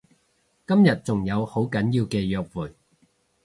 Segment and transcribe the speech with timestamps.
[0.65, 2.73] 今日仲有好緊要嘅約會